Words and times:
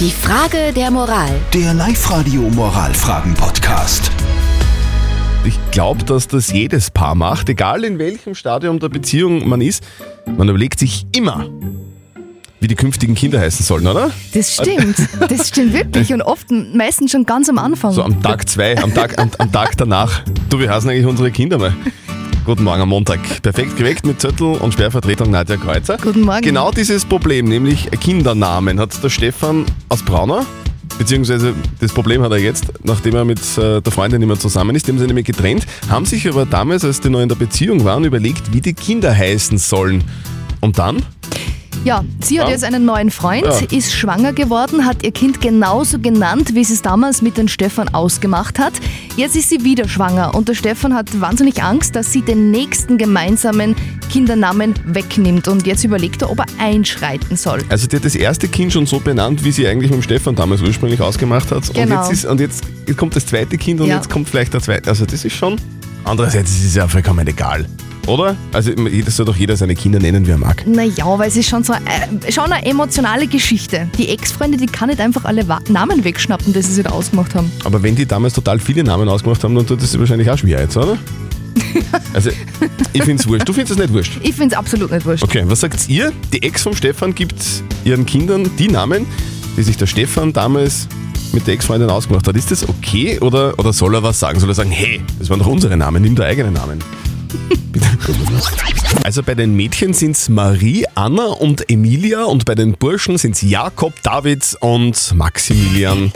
Die 0.00 0.10
Frage 0.10 0.72
der 0.74 0.90
Moral. 0.90 1.30
Der 1.52 1.72
Live-Radio 1.72 2.42
Moralfragen-Podcast. 2.42 4.10
Ich 5.44 5.56
glaube, 5.70 6.02
dass 6.04 6.26
das 6.26 6.50
jedes 6.52 6.90
Paar 6.90 7.14
macht, 7.14 7.48
egal 7.48 7.84
in 7.84 7.98
welchem 8.00 8.34
Stadium 8.34 8.80
der 8.80 8.88
Beziehung 8.88 9.48
man 9.48 9.60
ist. 9.60 9.84
Man 10.26 10.48
überlegt 10.48 10.80
sich 10.80 11.06
immer, 11.14 11.46
wie 12.58 12.66
die 12.66 12.74
künftigen 12.74 13.14
Kinder 13.14 13.40
heißen 13.40 13.64
sollen, 13.64 13.86
oder? 13.86 14.10
Das 14.32 14.54
stimmt. 14.54 14.96
Das 15.28 15.48
stimmt 15.48 15.72
wirklich 15.72 16.12
und 16.12 16.22
oft 16.22 16.50
meistens 16.50 17.12
schon 17.12 17.24
ganz 17.24 17.48
am 17.48 17.58
Anfang. 17.58 17.92
So 17.92 18.02
am 18.02 18.20
Tag 18.20 18.48
zwei, 18.48 18.76
am 18.82 18.92
Tag, 18.92 19.18
am, 19.18 19.30
am 19.38 19.52
Tag 19.52 19.76
danach. 19.76 20.22
Du, 20.48 20.58
wie 20.58 20.68
heißen 20.68 20.90
eigentlich 20.90 21.06
unsere 21.06 21.30
Kinder 21.30 21.58
mal? 21.58 21.72
Guten 22.44 22.64
Morgen 22.64 22.82
am 22.82 22.90
Montag. 22.90 23.20
Perfekt 23.40 23.74
geweckt 23.78 24.04
mit 24.04 24.20
Zettel 24.20 24.56
und 24.56 24.74
Sperrvertretung 24.74 25.30
Nadja 25.30 25.56
Kreuzer. 25.56 25.96
Guten 25.96 26.20
Morgen. 26.20 26.42
Genau 26.42 26.70
dieses 26.70 27.06
Problem, 27.06 27.46
nämlich 27.46 27.90
Kindernamen, 27.90 28.78
hat 28.78 29.02
der 29.02 29.08
Stefan 29.08 29.64
aus 29.88 30.02
Braunau. 30.02 30.42
Beziehungsweise 30.98 31.54
das 31.80 31.92
Problem 31.92 32.20
hat 32.20 32.32
er 32.32 32.38
jetzt, 32.38 32.66
nachdem 32.82 33.14
er 33.14 33.24
mit 33.24 33.40
äh, 33.56 33.80
der 33.80 33.90
Freundin 33.90 34.20
nicht 34.20 34.28
mehr 34.28 34.38
zusammen 34.38 34.76
ist. 34.76 34.86
Die 34.86 34.90
haben 34.90 34.98
sich 34.98 35.06
nämlich 35.06 35.24
getrennt, 35.24 35.66
haben 35.88 36.04
sich 36.04 36.28
aber 36.28 36.44
damals, 36.44 36.84
als 36.84 37.00
die 37.00 37.08
noch 37.08 37.20
in 37.20 37.30
der 37.30 37.36
Beziehung 37.36 37.82
waren, 37.82 38.04
überlegt, 38.04 38.52
wie 38.52 38.60
die 38.60 38.74
Kinder 38.74 39.16
heißen 39.16 39.56
sollen. 39.56 40.04
Und 40.60 40.78
dann? 40.78 41.02
Ja, 41.84 42.02
sie 42.22 42.40
hat 42.40 42.46
Ja. 42.48 42.52
jetzt 42.54 42.64
einen 42.64 42.86
neuen 42.86 43.10
Freund, 43.10 43.44
Ja. 43.44 43.58
ist 43.76 43.92
schwanger 43.92 44.32
geworden, 44.32 44.86
hat 44.86 45.02
ihr 45.02 45.12
Kind 45.12 45.42
genauso 45.42 45.98
genannt, 45.98 46.54
wie 46.54 46.64
sie 46.64 46.72
es 46.72 46.80
damals 46.82 47.20
mit 47.20 47.36
dem 47.36 47.46
Stefan 47.46 47.90
ausgemacht 47.90 48.58
hat. 48.58 48.72
Jetzt 49.16 49.36
ist 49.36 49.50
sie 49.50 49.64
wieder 49.64 49.86
schwanger 49.86 50.34
und 50.34 50.48
der 50.48 50.54
Stefan 50.54 50.94
hat 50.94 51.20
wahnsinnig 51.20 51.62
Angst, 51.62 51.94
dass 51.94 52.10
sie 52.10 52.22
den 52.22 52.50
nächsten 52.50 52.96
gemeinsamen 52.96 53.76
Kindernamen 54.10 54.74
wegnimmt. 54.86 55.46
Und 55.46 55.66
jetzt 55.66 55.84
überlegt 55.84 56.22
er, 56.22 56.30
ob 56.30 56.38
er 56.38 56.46
einschreiten 56.58 57.36
soll. 57.36 57.62
Also 57.68 57.86
die 57.86 57.96
hat 57.96 58.04
das 58.06 58.14
erste 58.14 58.48
Kind 58.48 58.72
schon 58.72 58.86
so 58.86 58.98
benannt, 58.98 59.44
wie 59.44 59.52
sie 59.52 59.66
eigentlich 59.66 59.90
mit 59.90 60.00
dem 60.00 60.02
Stefan 60.02 60.34
damals 60.34 60.62
ursprünglich 60.62 61.02
ausgemacht 61.02 61.50
hat. 61.50 61.68
Und, 61.68 61.74
Genau. 61.74 62.00
jetzt, 62.00 62.12
ist, 62.12 62.24
und 62.24 62.40
jetzt 62.40 62.64
kommt 62.96 63.14
das 63.14 63.26
zweite 63.26 63.58
Kind 63.58 63.80
und 63.82 63.88
Ja. 63.88 63.96
jetzt 63.96 64.08
kommt 64.08 64.26
vielleicht 64.28 64.54
der 64.54 64.62
zweite. 64.62 64.88
Also 64.88 65.04
das 65.04 65.22
ist 65.24 65.34
schon... 65.36 65.56
Andererseits 66.04 66.50
ist 66.50 66.64
es 66.64 66.74
ja 66.74 66.86
vollkommen 66.86 67.26
egal, 67.26 67.66
oder? 68.06 68.36
Also 68.52 68.70
das 68.72 69.16
soll 69.16 69.24
doch 69.26 69.36
jeder 69.36 69.56
seine 69.56 69.74
Kinder 69.74 69.98
nennen, 69.98 70.26
wie 70.26 70.30
er 70.32 70.38
mag. 70.38 70.66
Naja, 70.66 71.18
weil 71.18 71.28
es 71.28 71.36
ist 71.36 71.48
schon 71.48 71.64
so 71.64 71.72
äh, 71.72 72.30
schon 72.32 72.52
eine 72.52 72.64
emotionale 72.66 73.26
Geschichte. 73.26 73.88
Die 73.96 74.08
Ex-Freunde, 74.10 74.58
die 74.58 74.66
kann 74.66 74.88
nicht 74.90 75.00
einfach 75.00 75.24
alle 75.24 75.48
Wa- 75.48 75.60
Namen 75.68 76.04
wegschnappen, 76.04 76.52
die 76.52 76.60
sie 76.62 76.74
sich 76.74 76.84
da 76.84 76.90
ausgemacht 76.90 77.34
haben. 77.34 77.50
Aber 77.64 77.82
wenn 77.82 77.96
die 77.96 78.04
damals 78.06 78.34
total 78.34 78.58
viele 78.60 78.84
Namen 78.84 79.08
ausgemacht 79.08 79.42
haben, 79.44 79.54
dann 79.54 79.66
tut 79.66 79.82
das 79.82 79.98
wahrscheinlich 79.98 80.30
auch 80.30 80.38
schwer 80.38 80.60
jetzt, 80.60 80.76
oder? 80.76 80.98
Also, 82.12 82.30
ich 82.92 83.02
finde 83.02 83.20
es 83.20 83.26
wurscht. 83.28 83.48
Du 83.48 83.52
findest 83.52 83.72
es 83.72 83.78
nicht 83.78 83.92
wurscht? 83.92 84.12
Ich 84.22 84.34
finde 84.34 84.54
es 84.54 84.58
absolut 84.58 84.90
nicht 84.92 85.04
wurscht. 85.04 85.22
Okay, 85.24 85.42
was 85.46 85.60
sagt 85.60 85.88
ihr? 85.88 86.12
Die 86.32 86.42
Ex 86.42 86.62
vom 86.62 86.74
Stefan 86.76 87.14
gibt 87.14 87.34
ihren 87.84 88.06
Kindern 88.06 88.48
die 88.58 88.68
Namen, 88.68 89.06
die 89.56 89.62
sich 89.62 89.76
der 89.76 89.86
Stefan 89.86 90.32
damals 90.32 90.86
mit 91.34 91.46
der 91.46 91.54
Ex-Freundin 91.54 91.90
ausgemacht 91.90 92.26
hat. 92.26 92.36
Ist 92.36 92.50
das 92.50 92.68
okay 92.68 93.18
oder, 93.18 93.58
oder 93.58 93.72
soll 93.72 93.94
er 93.94 94.02
was 94.02 94.18
sagen? 94.18 94.40
Soll 94.40 94.48
er 94.48 94.54
sagen, 94.54 94.70
hey, 94.70 95.02
das 95.18 95.28
waren 95.28 95.40
doch 95.40 95.46
unsere 95.46 95.76
Namen, 95.76 96.02
nimm 96.02 96.14
deinen 96.14 96.30
eigenen 96.30 96.52
Namen? 96.54 96.82
Bitte. 97.72 97.86
Also 99.02 99.22
bei 99.22 99.34
den 99.34 99.54
Mädchen 99.54 99.92
sind 99.92 100.12
es 100.12 100.28
Marie, 100.28 100.86
Anna 100.94 101.26
und 101.26 101.68
Emilia 101.68 102.24
und 102.24 102.44
bei 102.44 102.54
den 102.54 102.72
Burschen 102.72 103.18
sind 103.18 103.34
es 103.34 103.42
Jakob, 103.42 103.92
David 104.02 104.56
und 104.60 105.14
Maximilian. 105.14 106.12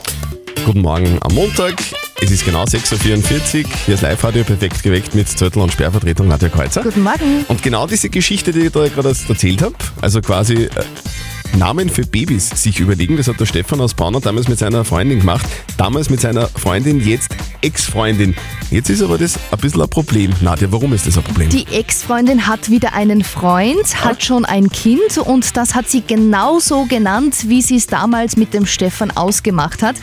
Guten 0.65 0.81
Morgen 0.81 1.19
am 1.21 1.35
Montag. 1.35 1.75
Es 2.21 2.31
ist 2.31 2.45
genau 2.45 2.65
6.44 2.65 3.65
Uhr. 3.65 3.71
Hier 3.87 3.95
ist 3.95 4.01
Live-Radio 4.03 4.45
perfekt 4.45 4.83
geweckt 4.83 5.15
mit 5.15 5.29
Zettel 5.29 5.61
und 5.61 5.73
Sperrvertretung 5.73 6.29
Nadja 6.29 6.49
Kreuzer. 6.49 6.83
Guten 6.83 7.03
Morgen. 7.03 7.45
Und 7.49 7.63
genau 7.63 7.87
diese 7.87 8.09
Geschichte, 8.09 8.53
die 8.53 8.67
ich 8.67 8.73
da 8.73 8.89
gerade 8.89 9.15
erzählt 9.29 9.63
habe, 9.63 9.75
also 10.01 10.21
quasi 10.21 10.65
äh, 10.65 10.71
Namen 11.59 11.89
für 11.89 12.07
Babys 12.07 12.51
sich 12.51 12.79
überlegen, 12.79 13.17
das 13.17 13.27
hat 13.27 13.41
der 13.41 13.47
Stefan 13.47 13.81
aus 13.81 13.93
Braunau 13.93 14.21
damals 14.21 14.47
mit 14.47 14.61
seiner 14.61 14.85
Freundin 14.85 15.19
gemacht. 15.19 15.45
Damals 15.77 16.09
mit 16.09 16.21
seiner 16.21 16.47
Freundin, 16.47 17.05
jetzt 17.05 17.35
Ex-Freundin. 17.63 18.37
Jetzt 18.71 18.91
ist 18.91 19.03
aber 19.03 19.19
das 19.19 19.37
ein 19.51 19.59
bisschen 19.59 19.83
ein 19.83 19.91
Problem. 19.91 20.33
Nadja, 20.41 20.71
warum 20.71 20.93
ist 20.93 21.09
das 21.09 21.19
ein 21.19 21.25
Problem? 21.25 21.49
Die 21.51 21.67
Ex-Freundin 21.67 22.47
hat 22.47 22.71
wieder 22.71 22.93
einen 22.93 23.25
Freund, 23.25 24.05
hat 24.05 24.23
schon 24.23 24.45
ein 24.45 24.71
Kind 24.71 25.19
und 25.19 25.57
das 25.57 25.75
hat 25.75 25.89
sie 25.89 26.03
genauso 26.07 26.85
genannt, 26.85 27.35
wie 27.49 27.61
sie 27.61 27.77
es 27.77 27.89
damals 27.89 28.37
mit 28.37 28.55
dem 28.55 28.65
Stefan 28.65 29.11
ausgemacht 29.11 29.83
hat. 29.83 29.97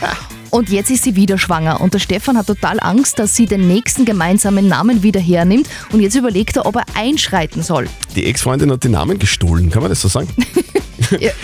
Und 0.50 0.68
jetzt 0.68 0.90
ist 0.90 1.04
sie 1.04 1.16
wieder 1.16 1.38
schwanger 1.38 1.80
und 1.80 1.94
der 1.94 2.00
Stefan 2.00 2.36
hat 2.36 2.48
total 2.48 2.80
Angst, 2.80 3.18
dass 3.18 3.34
sie 3.34 3.46
den 3.46 3.66
nächsten 3.66 4.04
gemeinsamen 4.04 4.68
Namen 4.68 5.02
wieder 5.02 5.20
hernimmt 5.20 5.68
und 5.90 6.00
jetzt 6.00 6.16
überlegt 6.16 6.56
er, 6.56 6.66
ob 6.66 6.76
er 6.76 6.84
einschreiten 6.94 7.62
soll. 7.62 7.88
Die 8.14 8.26
Ex-Freundin 8.26 8.70
hat 8.70 8.84
den 8.84 8.92
Namen 8.92 9.18
gestohlen, 9.18 9.70
kann 9.70 9.80
man 9.80 9.90
das 9.90 10.02
so 10.02 10.08
sagen? 10.08 10.28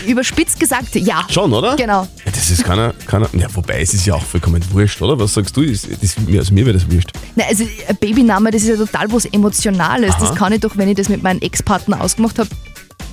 Überspitzt 0.07 0.59
gesagt, 0.59 0.95
ja. 0.95 1.23
Schon, 1.29 1.53
oder? 1.53 1.77
Genau. 1.77 2.03
Ja, 2.25 2.33
das 2.33 2.51
ist 2.51 2.65
keiner, 2.65 2.95
keiner. 3.07 3.29
Ja, 3.35 3.47
wobei 3.55 3.81
es 3.81 3.95
ist 3.95 4.07
ja 4.07 4.15
auch 4.15 4.25
vollkommen 4.25 4.63
wurscht, 4.73 5.01
oder? 5.03 5.19
Was 5.19 5.35
sagst 5.35 5.57
du? 5.57 5.65
Das, 5.65 5.87
das, 6.01 6.19
mir- 6.19 6.41
also 6.41 6.53
mir 6.55 6.67
wäre 6.67 6.79
das 6.79 6.91
wurscht. 6.91 7.11
Na, 7.37 7.45
also 7.45 7.65
ein 7.89 7.97
Babyname, 7.97 8.51
das 8.51 8.63
ist 8.63 8.69
ja 8.69 8.77
total 8.77 9.11
was 9.13 9.25
Emotionales. 9.27 10.15
Aha. 10.15 10.27
Das 10.27 10.35
kann 10.37 10.53
ich 10.53 10.61
doch, 10.61 10.77
wenn 10.77 10.89
ich 10.89 10.97
das 10.97 11.09
mit 11.09 11.23
meinem 11.23 11.41
Ex-Partner 11.41 12.01
ausgemacht 12.01 12.39
habe, 12.39 12.49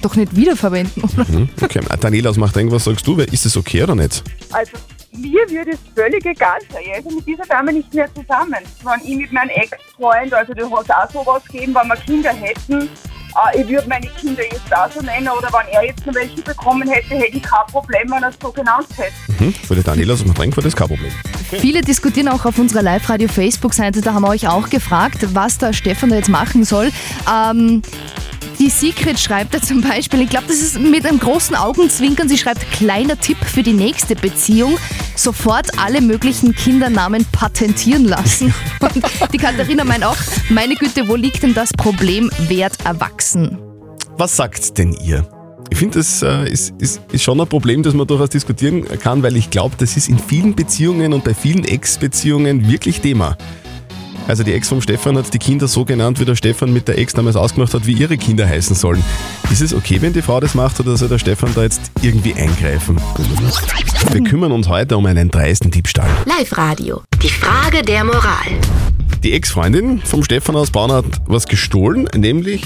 doch 0.01 0.15
nicht 0.15 0.35
wiederverwenden, 0.35 1.03
oder? 1.03 1.27
Hm? 1.27 1.49
Okay, 1.61 1.81
Daniela 1.99 2.29
aus 2.29 2.37
Machtring, 2.37 2.71
was 2.71 2.85
sagst 2.85 3.05
du? 3.05 3.17
Ist 3.19 3.45
das 3.45 3.57
okay 3.57 3.83
oder 3.83 3.95
nicht? 3.95 4.23
Also 4.51 4.71
mir 5.11 5.41
würde 5.49 5.71
es 5.71 5.79
völlig 5.95 6.25
egal 6.25 6.59
sein. 6.71 6.81
Ich 6.85 6.93
also 6.93 7.09
mit 7.09 7.27
dieser 7.27 7.43
Dame 7.45 7.73
nicht 7.73 7.93
mehr 7.93 8.07
zusammen. 8.13 8.55
Wenn 8.83 9.11
ich 9.11 9.17
mit 9.17 9.31
meinem 9.33 9.49
Ex-Freund, 9.49 10.33
also 10.33 10.53
du 10.53 10.69
hast 10.77 10.89
auch 10.93 11.11
sowas 11.11 11.43
gegeben, 11.51 11.75
wenn 11.75 11.87
wir 11.87 11.95
Kinder 11.97 12.29
hätten, 12.31 12.87
ich 13.55 13.67
würde 13.67 13.87
meine 13.87 14.07
Kinder 14.07 14.43
jetzt 14.43 14.75
auch 14.75 14.91
so 14.91 15.01
nennen 15.01 15.29
oder 15.29 15.49
wenn 15.51 15.73
er 15.73 15.85
jetzt 15.85 16.05
noch 16.05 16.15
welche 16.15 16.41
bekommen 16.41 16.87
hätte, 16.89 17.15
hätte 17.15 17.37
ich 17.37 17.43
kein 17.43 17.65
Problem, 17.71 18.09
wenn 18.09 18.23
er 18.23 18.29
es 18.29 18.35
so 18.41 18.51
genannt 18.51 18.87
hätte. 18.95 19.13
Hm? 19.39 19.53
Für 19.53 19.75
die 19.75 19.83
Daniela 19.83 20.13
aus 20.13 20.25
Machtring 20.25 20.55
war 20.55 20.63
das 20.63 20.75
kein 20.75 20.87
Problem. 20.87 21.11
Viele 21.51 21.81
diskutieren 21.81 22.27
auch 22.27 22.45
auf 22.45 22.57
unserer 22.57 22.81
Live-Radio-Facebook-Seite, 22.81 24.01
da 24.01 24.13
haben 24.13 24.23
wir 24.23 24.29
euch 24.29 24.47
auch 24.47 24.69
gefragt, 24.69 25.19
was 25.33 25.57
der 25.57 25.73
Stefan 25.73 26.09
da 26.09 26.17
jetzt 26.17 26.29
machen 26.29 26.63
soll. 26.63 26.91
Ähm, 27.31 27.81
die 28.59 28.69
Secret 28.69 29.17
schreibt 29.17 29.53
da 29.53 29.61
zum 29.61 29.81
Beispiel, 29.81 30.21
ich 30.21 30.29
glaube, 30.29 30.47
das 30.47 30.57
ist 30.57 30.79
mit 30.79 31.05
einem 31.05 31.19
großen 31.19 31.55
Augenzwinkern, 31.55 32.27
sie 32.27 32.37
schreibt, 32.37 32.69
kleiner 32.71 33.17
Tipp 33.17 33.37
für 33.37 33.63
die 33.63 33.71
nächste 33.71 34.15
Beziehung, 34.15 34.77
sofort 35.23 35.77
alle 35.77 36.01
möglichen 36.01 36.55
Kindernamen 36.55 37.25
patentieren 37.31 38.05
lassen. 38.05 38.53
Und 38.79 39.33
die 39.33 39.37
Katharina 39.37 39.83
meint 39.83 40.03
auch, 40.03 40.17
meine 40.49 40.75
Güte, 40.75 41.07
wo 41.07 41.15
liegt 41.15 41.43
denn 41.43 41.53
das 41.53 41.71
Problem, 41.73 42.31
werd 42.47 42.73
erwachsen? 42.85 43.57
Was 44.17 44.35
sagt 44.35 44.77
denn 44.77 44.93
ihr? 44.93 45.27
Ich 45.69 45.77
finde, 45.77 45.99
das 45.99 46.23
äh, 46.23 46.49
ist, 46.49 46.73
ist, 46.79 47.01
ist 47.11 47.23
schon 47.23 47.39
ein 47.39 47.47
Problem, 47.47 47.83
das 47.83 47.93
man 47.93 48.07
durchaus 48.07 48.29
diskutieren 48.29 48.85
kann, 48.99 49.21
weil 49.21 49.37
ich 49.37 49.49
glaube, 49.49 49.75
das 49.77 49.95
ist 49.97 50.09
in 50.09 50.17
vielen 50.17 50.55
Beziehungen 50.55 51.13
und 51.13 51.23
bei 51.23 51.33
vielen 51.33 51.63
Ex-Beziehungen 51.63 52.67
wirklich 52.67 53.01
Thema. 53.01 53.37
Also 54.29 54.43
die 54.43 54.53
Ex 54.53 54.69
vom 54.69 54.79
Stefan 54.79 55.17
hat 55.17 55.33
die 55.33 55.39
Kinder 55.39 55.67
so 55.67 55.85
genannt, 55.85 56.19
wie 56.19 56.25
der 56.25 56.35
Stefan 56.35 56.71
mit 56.71 56.87
der 56.87 56.99
Ex 56.99 57.13
damals 57.13 57.35
ausgemacht 57.35 57.73
hat, 57.73 57.87
wie 57.87 57.93
ihre 57.93 58.15
Kinder 58.15 58.47
heißen 58.47 58.75
sollen. 58.75 59.03
Ist 59.49 59.59
es 59.59 59.73
okay, 59.73 59.99
wenn 60.03 60.13
die 60.13 60.21
Frau 60.21 60.39
das 60.39 60.53
macht 60.53 60.79
oder 60.79 60.95
soll 60.97 61.09
der 61.09 61.17
Stefan 61.17 61.49
da 61.55 61.63
jetzt 61.63 61.89
irgendwie 62.03 62.35
eingreifen? 62.35 62.95
Wir 64.11 64.23
kümmern 64.23 64.51
uns 64.51 64.69
heute 64.69 64.97
um 64.97 65.07
einen 65.07 65.31
dreisten 65.31 65.71
Diebstahl. 65.71 66.11
Live-Radio. 66.25 67.01
Die 67.23 67.29
Frage 67.29 67.81
der 67.81 68.03
Moral. 68.03 68.51
Die 69.23 69.33
Ex-Freundin 69.33 69.99
vom 69.99 70.23
Stefan 70.23 70.55
aus 70.55 70.69
Braun 70.69 70.91
hat 70.91 71.05
was 71.25 71.47
gestohlen, 71.47 72.07
nämlich 72.15 72.61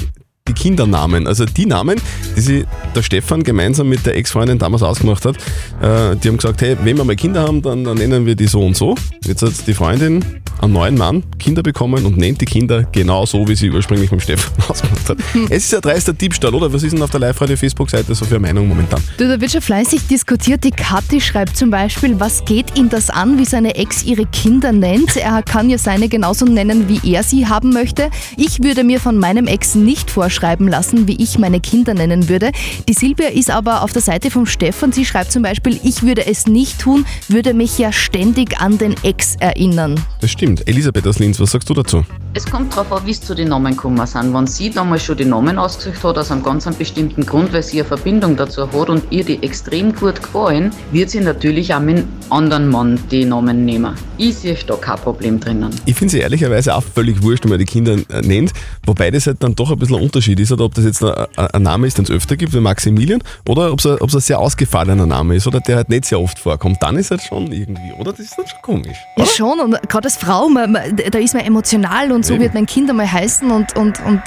die 0.49 0.53
Kindernamen. 0.53 1.27
Also 1.27 1.45
die 1.45 1.65
Namen, 1.65 2.01
die 2.35 2.41
sie 2.41 2.65
der 2.93 3.03
Stefan 3.03 3.41
gemeinsam 3.41 3.87
mit 3.87 4.05
der 4.05 4.17
Ex-Freundin 4.17 4.59
damals 4.59 4.83
ausgemacht 4.83 5.23
hat. 5.23 5.37
Äh, 5.81 6.17
die 6.17 6.27
haben 6.27 6.35
gesagt, 6.35 6.61
hey, 6.61 6.75
wenn 6.83 6.97
wir 6.97 7.05
mal 7.05 7.15
Kinder 7.15 7.43
haben, 7.43 7.61
dann, 7.61 7.85
dann 7.85 7.97
nennen 7.97 8.25
wir 8.25 8.35
die 8.35 8.47
so 8.47 8.65
und 8.65 8.75
so. 8.75 8.95
Jetzt 9.23 9.41
hat 9.41 9.53
die 9.65 9.73
Freundin 9.73 10.42
einen 10.63 10.73
neuen 10.73 10.95
Mann 10.97 11.23
Kinder 11.39 11.61
bekommen 11.61 12.05
und 12.05 12.17
nennt 12.17 12.39
die 12.41 12.45
Kinder 12.45 12.83
genau 12.91 13.25
so, 13.25 13.47
wie 13.47 13.55
sie 13.55 13.69
ursprünglich 13.69 14.11
mit 14.11 14.21
dem 14.21 14.23
Stefan 14.23 14.53
ausgemacht 14.69 15.09
hat. 15.09 15.17
Es 15.49 15.65
ist 15.65 15.75
ein 15.75 15.81
dreister 15.81 16.13
Diebstahl, 16.13 16.55
oder? 16.55 16.71
Was 16.71 16.83
ist 16.83 16.93
denn 16.93 17.01
auf 17.01 17.11
der 17.11 17.19
Live-Radio-Facebook-Seite 17.19 18.15
so 18.15 18.25
für 18.25 18.35
eine 18.35 18.47
Meinung 18.47 18.67
momentan? 18.67 19.01
Du, 19.17 19.27
da 19.27 19.39
wird 19.39 19.51
schon 19.51 19.61
fleißig 19.61 20.07
diskutiert. 20.07 20.63
Die 20.63 20.71
Kathi 20.71 21.19
schreibt 21.19 21.57
zum 21.57 21.69
Beispiel, 21.69 22.19
was 22.19 22.45
geht 22.45 22.77
ihn 22.77 22.89
das 22.89 23.09
an, 23.09 23.37
wie 23.37 23.45
seine 23.45 23.75
Ex 23.75 24.03
ihre 24.03 24.25
Kinder 24.25 24.71
nennt? 24.71 25.17
Er 25.17 25.43
kann 25.43 25.69
ja 25.69 25.77
seine 25.77 26.07
genauso 26.07 26.45
nennen, 26.45 26.87
wie 26.87 27.13
er 27.13 27.23
sie 27.23 27.47
haben 27.47 27.71
möchte. 27.71 28.09
Ich 28.37 28.63
würde 28.63 28.83
mir 28.83 28.99
von 28.99 29.17
meinem 29.17 29.47
Ex 29.47 29.75
nicht 29.75 30.09
vorschreiben 30.09 30.67
lassen, 30.67 31.07
wie 31.07 31.21
ich 31.21 31.37
meine 31.37 31.59
Kinder 31.59 31.93
nennen 31.93 32.29
würde. 32.29 32.51
Die 32.87 32.93
Silvia 32.93 33.27
ist 33.27 33.49
aber 33.49 33.81
auf 33.83 33.91
der 33.91 34.01
Seite 34.01 34.31
vom 34.31 34.45
Stefan. 34.45 34.91
Sie 34.91 35.05
schreibt 35.05 35.31
zum 35.31 35.43
Beispiel, 35.43 35.79
ich 35.83 36.03
würde 36.03 36.25
es 36.25 36.47
nicht 36.47 36.79
tun, 36.79 37.05
würde 37.27 37.53
mich 37.53 37.77
ja 37.77 37.91
ständig 37.91 38.59
an 38.59 38.77
den 38.77 38.95
Ex 39.03 39.35
erinnern. 39.39 39.99
Das 40.21 40.31
stimmt. 40.31 40.52
Elisabeth 40.61 41.07
aus 41.07 41.19
Linz, 41.19 41.39
was 41.39 41.51
sagst 41.51 41.69
du 41.69 41.73
dazu? 41.73 42.05
Es 42.35 42.47
kommt 42.47 42.73
darauf 42.75 42.91
an, 42.91 43.05
wie 43.05 43.11
es 43.11 43.21
zu 43.21 43.35
den 43.35 43.49
Namen 43.49 43.75
gekommen 43.75 44.07
sind. 44.07 44.33
Wenn 44.33 44.47
sie 44.47 44.71
damals 44.71 45.03
schon 45.03 45.15
die 45.17 45.25
Namen 45.25 45.59
ausgesucht 45.59 46.03
hat, 46.03 46.17
aus 46.17 46.31
einem 46.31 46.41
ganz 46.41 46.65
einem 46.65 46.75
bestimmten 46.75 47.23
Grund, 47.27 47.53
weil 47.53 47.61
sie 47.61 47.79
eine 47.79 47.87
Verbindung 47.87 48.35
dazu 48.35 48.63
hat 48.71 48.89
und 48.89 49.03
ihr 49.11 49.23
die 49.23 49.43
extrem 49.43 49.93
gut 49.93 50.19
gefallen, 50.19 50.71
wird 50.91 51.11
sie 51.11 51.19
natürlich 51.19 51.75
auch 51.75 51.79
mit 51.79 51.97
einem 51.97 52.07
anderen 52.31 52.69
Mann 52.69 52.99
die 53.11 53.25
Namen 53.25 53.65
nehmen. 53.65 53.93
Ich 54.17 54.37
sehe 54.37 54.57
da 54.65 54.75
kein 54.75 54.97
Problem 54.97 55.39
drinnen. 55.39 55.69
Ich 55.85 55.93
finde 55.95 56.11
sie 56.11 56.19
ehrlicherweise 56.21 56.73
auch 56.73 56.83
völlig 56.83 57.21
wurscht, 57.21 57.43
wenn 57.43 57.51
man 57.51 57.59
die 57.59 57.65
Kinder 57.65 57.97
äh, 58.09 58.21
nennt, 58.21 58.51
wobei 58.83 59.11
das 59.11 59.27
halt 59.27 59.43
dann 59.43 59.53
doch 59.53 59.69
ein 59.69 59.77
bisschen 59.77 59.97
ein 59.97 60.01
Unterschied 60.03 60.39
ist, 60.39 60.51
oder 60.51 60.65
ob 60.65 60.73
das 60.73 60.85
jetzt 60.85 61.03
ein, 61.03 61.27
ein 61.37 61.61
Name 61.61 61.85
ist, 61.85 61.99
den 61.99 62.05
es 62.05 62.11
öfter 62.11 62.35
gibt, 62.35 62.53
wie 62.53 62.59
Maximilian, 62.59 63.21
oder 63.47 63.71
ob 63.71 63.77
es 63.77 63.85
ein, 63.85 63.99
ob 63.99 64.09
es 64.09 64.15
ein 64.15 64.21
sehr 64.21 64.39
ausgefallener 64.39 65.05
Name 65.05 65.35
ist, 65.35 65.45
oder 65.45 65.59
der 65.59 65.75
halt 65.75 65.89
nicht 65.89 66.05
sehr 66.05 66.19
oft 66.19 66.39
vorkommt. 66.39 66.81
Dann 66.81 66.97
ist 66.97 67.11
halt 67.11 67.21
schon 67.21 67.51
irgendwie, 67.51 67.93
oder? 67.99 68.11
Das 68.11 68.21
ist 68.21 68.35
dann 68.35 68.47
schon 68.47 68.61
komisch. 68.63 68.97
Ja, 69.17 69.23
Oder? 69.23 69.31
schon. 69.31 69.59
Und 69.59 69.89
gerade 69.89 70.05
als 70.05 70.17
Frau, 70.17 70.49
man, 70.49 70.71
man, 70.71 70.95
da 70.95 71.19
ist 71.19 71.35
man 71.35 71.45
emotional 71.45 72.11
und 72.11 72.22
so 72.23 72.33
Eben. 72.33 72.43
wird 72.43 72.53
mein 72.53 72.65
Kind 72.65 72.89
einmal 72.89 73.11
heißen 73.11 73.51
und, 73.51 73.75
und, 73.75 73.99
und 74.05 74.21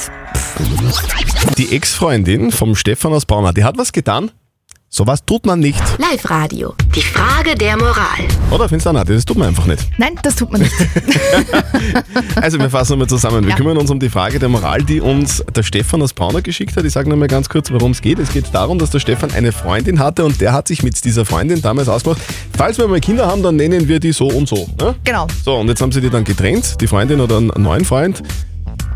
Die 1.56 1.74
Ex-Freundin 1.74 2.50
vom 2.52 2.74
Stefan 2.74 3.12
aus 3.12 3.26
Braunau, 3.26 3.52
die 3.52 3.64
hat 3.64 3.78
was 3.78 3.92
getan. 3.92 4.30
Sowas 4.96 5.22
tut 5.26 5.44
man 5.44 5.60
nicht. 5.60 5.78
Live-Radio. 5.98 6.74
Die 6.94 7.02
Frage 7.02 7.54
der 7.54 7.76
Moral. 7.76 7.96
Oder 8.50 8.66
findest 8.66 8.86
du 8.86 8.90
auch 8.90 8.94
nicht? 8.94 9.10
Das 9.10 9.26
tut 9.26 9.36
man 9.36 9.48
einfach 9.48 9.66
nicht. 9.66 9.86
nein, 9.98 10.14
das 10.22 10.36
tut 10.36 10.50
man 10.50 10.62
nicht. 10.62 10.72
Also 12.40 12.58
wir 12.58 12.70
fassen 12.70 12.92
nochmal 12.92 13.06
zusammen. 13.06 13.42
Wir 13.44 13.50
Ja. 13.50 13.56
kümmern 13.56 13.76
uns 13.76 13.90
um 13.90 14.00
die 14.00 14.08
Frage 14.08 14.38
der 14.38 14.48
Moral, 14.48 14.82
die 14.82 15.02
uns 15.02 15.44
der 15.54 15.62
Stefan 15.62 16.00
aus 16.00 16.14
Braunau 16.14 16.40
geschickt 16.40 16.74
hat. 16.76 16.84
Ich 16.86 16.94
sage 16.94 17.10
nochmal 17.10 17.28
ganz 17.28 17.50
kurz, 17.50 17.70
worum 17.70 17.90
es 17.90 18.00
geht. 18.00 18.18
Es 18.18 18.30
geht 18.32 18.46
darum, 18.54 18.78
dass 18.78 18.88
der 18.88 19.00
Stefan 19.00 19.30
eine 19.32 19.52
Freundin 19.52 19.98
hatte 19.98 20.24
und 20.24 20.40
der 20.40 20.54
hat 20.54 20.66
sich 20.68 20.82
mit 20.82 21.04
dieser 21.04 21.26
Freundin 21.26 21.60
damals 21.60 21.88
ausgemacht, 21.90 22.22
falls 22.56 22.78
wir 22.78 22.88
mal 22.88 22.98
Kinder 23.00 23.26
haben, 23.26 23.42
dann 23.42 23.56
nennen 23.56 23.88
wir 23.88 24.00
die 24.00 24.12
so 24.12 24.28
und 24.28 24.48
so. 24.48 24.66
Ne? 24.80 24.94
genau. 25.04 25.26
So, 25.44 25.56
und 25.56 25.68
jetzt 25.68 25.82
haben 25.82 25.92
sie 25.92 26.00
die 26.00 26.08
dann 26.10 26.24
getrennt, 26.24 26.80
die 26.80 26.86
Freundin 26.86 27.20
oder 27.20 27.36
einen 27.36 27.52
neuen 27.58 27.84
Freund, 27.84 28.22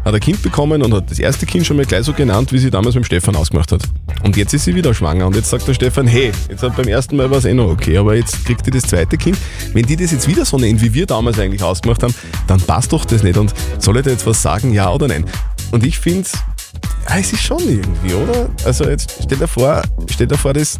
hat 0.05 0.14
ein 0.14 0.20
Kind 0.20 0.43
bekommen 0.43 0.82
und 0.82 0.94
hat 0.94 1.11
das 1.11 1.19
erste 1.19 1.44
Kind 1.44 1.67
schon 1.67 1.76
mal 1.76 1.85
gleich 1.85 2.05
so 2.05 2.14
genannt, 2.14 2.52
wie 2.52 2.58
sie 2.58 2.70
damals 2.70 2.94
mit 2.94 3.05
dem 3.05 3.06
Stefan 3.06 3.37
ausgemacht 3.37 3.70
hat. 3.73 3.82
Und 4.22 4.37
jetzt 4.37 4.52
ist 4.55 4.64
sie 4.64 4.75
wieder 4.75 4.93
schwanger 4.94 5.26
und 5.26 5.34
jetzt 5.37 5.50
sagt 5.50 5.67
der 5.67 5.75
Stefan, 5.75 6.06
hey, 6.06 6.31
jetzt 6.49 6.62
hat 6.62 6.76
beim 6.76 6.87
ersten 6.88 7.17
Mal 7.17 7.31
war 7.31 7.38
es 7.38 7.44
eh 7.44 7.55
noch 7.55 7.69
okay, 7.70 7.96
aber 7.96 8.14
jetzt 8.17 8.44
kriegt 8.44 8.67
die 8.67 8.70
das 8.70 8.82
zweite 8.82 9.17
Kind. 9.17 9.37
Wenn 9.72 9.84
die 9.87 9.96
das 9.96 10.11
jetzt 10.11 10.28
wieder 10.28 10.44
so 10.44 10.58
nennt, 10.58 10.81
wie 10.82 10.93
wir 10.93 11.06
damals 11.06 11.38
eigentlich 11.38 11.62
ausgemacht 11.62 12.02
haben, 12.02 12.14
dann 12.46 12.61
passt 12.61 12.93
doch 12.93 13.05
das 13.05 13.22
nicht. 13.22 13.38
Und 13.38 13.55
soll 13.78 13.96
ich 13.96 14.05
da 14.05 14.11
jetzt 14.11 14.26
was 14.26 14.43
sagen, 14.43 14.72
ja 14.72 14.90
oder 14.90 15.08
nein? 15.08 15.25
Und 15.70 15.84
ich 15.87 15.99
finde, 15.99 16.28
ja, 17.08 17.17
es 17.19 17.32
ist 17.32 17.43
schon 17.43 17.61
irgendwie, 17.61 18.14
oder? 18.14 18.49
Also 18.64 18.84
jetzt 18.84 19.14
stell 19.25 19.38
dir 19.38 19.49
vor, 19.49 19.82
stell 20.11 20.26
dir 20.26 20.37
vor, 20.37 20.52
das, 20.52 20.78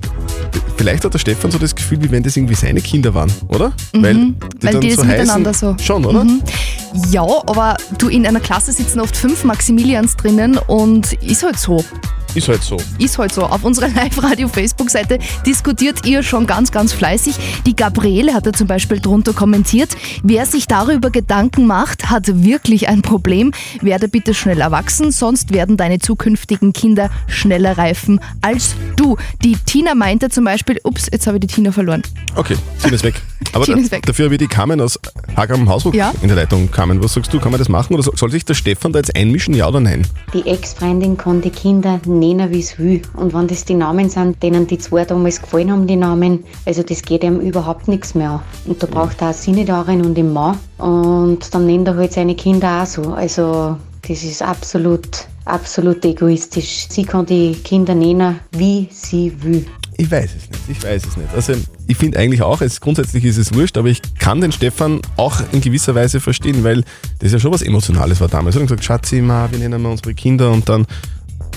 vielleicht 0.77 1.05
hat 1.05 1.15
der 1.15 1.19
Stefan 1.19 1.51
so 1.51 1.59
das 1.59 1.75
Gefühl, 1.75 2.03
wie 2.03 2.11
wenn 2.11 2.23
das 2.23 2.37
irgendwie 2.37 2.55
seine 2.55 2.81
Kinder 2.81 3.15
waren, 3.15 3.33
oder? 3.49 3.73
weil 3.95 4.15
Mhm. 4.15 4.37
weil 4.61 4.81
die 4.81 4.95
das 4.95 5.05
miteinander 5.05 5.55
so- 5.55 5.77
Schon, 5.81 6.05
oder? 6.05 6.27
Ja, 7.11 7.23
aber 7.23 7.77
du, 7.99 8.09
in 8.09 8.27
einer 8.27 8.41
Klasse 8.41 8.73
sitzen 8.73 9.01
oft 9.01 9.17
fünf 9.17 9.45
Maximilians 9.45 10.17
drinnen 10.17 10.59
und 10.59 11.13
ist 11.23 11.43
halt 11.43 11.59
so. 11.59 11.83
Ist 12.35 12.49
halt 12.49 12.63
so. 12.63 12.77
Ist 12.99 13.19
halt 13.19 13.33
so. 13.33 13.43
Auf 13.43 13.65
unserer 13.65 13.89
Live-Radio-Facebook-Seite 13.95 15.19
diskutiert 15.45 16.07
ihr 16.07 16.23
schon 16.23 16.47
ganz, 16.47 16.71
ganz 16.71 16.93
fleißig. 16.93 17.35
Die 17.67 17.75
Gabriele 17.75 18.35
hat 18.35 18.47
da 18.47 18.53
zum 18.53 18.67
Beispiel 18.67 19.01
drunter 19.01 19.33
kommentiert, 19.33 19.91
wer 20.23 20.47
sich 20.47 20.67
darüber 20.67 21.11
Gedanken 21.11 21.67
macht, 21.67 22.09
hat 22.11 22.43
wirklich 22.45 22.89
ein 22.89 23.03
Problem. 23.03 23.53
Werde 23.81 24.09
bitte 24.09 24.35
schnell 24.35 24.61
erwachsen, 24.61 25.11
sonst 25.11 25.53
werden 25.53 25.77
deine 25.77 25.99
zukünftigen 25.99 26.73
Kinder 26.73 27.11
schneller 27.27 27.77
reifen 27.77 28.21
als 28.43 28.75
du. 28.97 29.17
Die 29.43 29.57
Tina 29.67 29.95
meinte 29.95 30.29
zum 30.29 30.45
Beispiel, 30.45 30.79
ups, 30.85 31.09
jetzt 31.13 31.27
habe 31.27 31.39
ich 31.39 31.41
die 31.43 31.47
Tina 31.49 31.73
verloren. 31.73 32.03
Okay, 32.37 32.57
Tina 32.83 32.95
ist 32.95 33.05
weg. 33.05 33.15
Aber 33.53 33.65
Tina 33.65 33.79
ist 33.79 33.91
weg. 33.91 34.07
dafür 34.07 34.27
habe 34.27 34.35
ich 34.35 34.39
die 34.39 34.47
Carmen 34.47 34.81
aus 34.81 34.99
Hager 35.37 35.55
am 35.55 35.69
Hausruck 35.69 35.95
Ja. 35.95 36.13
in 36.23 36.29
der 36.29 36.37
Leitung. 36.37 36.71
Carmen, 36.71 37.03
was 37.03 37.15
sagst 37.15 37.33
du? 37.33 37.41
Kann 37.41 37.51
man 37.51 37.59
das 37.59 37.69
machen 37.69 37.95
oder 37.95 38.03
so- 38.05 38.13
soll 38.15 38.31
sich 38.31 38.45
der 38.45 38.55
Stefan 38.55 38.93
da 38.93 39.01
jetzt 39.01 39.17
einmischen, 39.17 39.55
ja 39.55 39.67
oder 39.67 39.81
nein? 39.81 40.07
Die 40.33 40.47
Ex-Freundin 40.47 41.17
kann 41.17 41.41
die 41.41 41.51
Kinder 41.51 41.99
nennen, 42.21 42.51
wie 42.51 42.61
es 42.61 42.79
will. 42.79 43.03
Und 43.15 43.35
wenn 43.35 43.49
das 43.49 43.65
die 43.65 43.75
Namen 43.75 44.09
sind, 44.09 44.43
denen 44.43 44.67
die 44.67 44.79
zwei 44.79 45.05
damals 45.05 45.41
gefallen 45.41 45.73
haben, 45.73 45.87
die 45.87 45.97
Namen, 45.97 46.45
also 46.65 46.83
das 46.83 47.03
geht 47.03 47.25
ihm 47.25 47.41
überhaupt 47.41 47.89
nichts 47.89 48.15
mehr 48.15 48.31
an. 48.31 48.41
Und 48.67 48.83
da 48.83 48.87
braucht 48.87 49.21
er 49.23 49.31
auch 49.31 49.35
sie 49.35 49.53
nicht 49.53 49.69
darin 49.69 50.05
und 50.05 50.15
den 50.15 50.33
Mann. 50.33 50.59
Und 50.79 51.53
dann 51.53 51.67
nennt 51.67 51.89
er 51.89 51.97
halt 51.97 52.13
seine 52.13 52.35
Kinder 52.35 52.83
auch 52.83 52.87
so. 52.87 53.03
Also 53.13 53.77
das 54.07 54.23
ist 54.23 54.43
absolut, 54.43 55.27
absolut 55.45 56.05
egoistisch. 56.05 56.87
Sie 56.89 57.05
kann 57.05 57.27
die 57.27 57.55
Kinder 57.65 57.95
nennen, 57.95 58.41
wie 58.53 58.89
sie 58.91 59.33
will. 59.43 59.67
Ich 59.97 60.11
weiß 60.11 60.31
es 60.35 60.49
nicht, 60.49 60.79
ich 60.79 60.83
weiß 60.83 61.07
es 61.07 61.17
nicht. 61.19 61.29
Also 61.35 61.53
ich 61.87 61.97
finde 61.97 62.19
eigentlich 62.19 62.41
auch, 62.41 62.63
es, 62.63 62.81
grundsätzlich 62.81 63.23
ist 63.23 63.37
es 63.37 63.53
wurscht, 63.53 63.77
aber 63.77 63.89
ich 63.89 64.01
kann 64.19 64.41
den 64.41 64.51
Stefan 64.51 65.03
auch 65.19 65.43
in 65.53 65.61
gewisser 65.61 65.95
Weise 65.95 66.21
verstehen, 66.21 66.65
weil 66.65 66.85
das 67.19 67.33
ja 67.33 67.39
schon 67.39 67.53
was 67.53 67.61
Emotionales 67.61 68.19
war 68.21 68.29
damals. 68.29 68.57
Er 68.57 68.63
hat 68.63 68.69
gesagt, 68.69 68.85
Schatzi, 68.85 69.21
ma, 69.21 69.49
wir 69.51 69.59
nennen 69.59 69.83
mal 69.83 69.91
unsere 69.91 70.15
Kinder 70.15 70.53
und 70.53 70.67
dann, 70.71 70.87